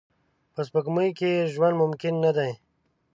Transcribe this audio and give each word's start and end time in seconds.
په 0.53 0.61
سپوږمۍ 0.67 1.09
کې 1.19 1.31
ژوند 1.53 1.75
ممکن 1.81 2.13
نه 2.23 2.31
دی 2.37 2.51